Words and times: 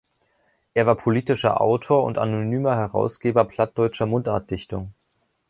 Er 0.73 0.87
war 0.87 0.95
politischer 0.95 1.61
Autor 1.61 2.03
und 2.05 2.17
anonymer 2.17 2.75
Herausgeber 2.75 3.45
plattdeutscher 3.45 4.07
Mundartdichtung. 4.07 4.95